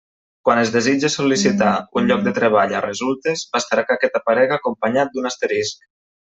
[0.47, 5.15] Quan es desitge sol·licitar un lloc de treball a resultes, bastarà que aquest aparega acompanyat
[5.19, 5.89] d'un asterisc.